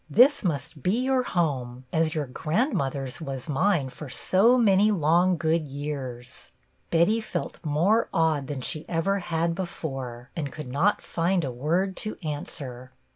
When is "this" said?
0.09-0.43